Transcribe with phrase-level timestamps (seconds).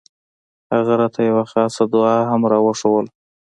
[0.75, 3.11] هغه راته يوه خاصه دعايه هم راوښووله.